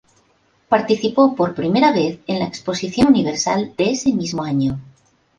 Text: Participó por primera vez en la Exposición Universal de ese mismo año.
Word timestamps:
Participó 0.67 1.35
por 1.35 1.53
primera 1.53 1.91
vez 1.91 2.21
en 2.25 2.39
la 2.39 2.45
Exposición 2.45 3.09
Universal 3.09 3.75
de 3.77 3.91
ese 3.91 4.11
mismo 4.11 4.41
año. 4.43 4.79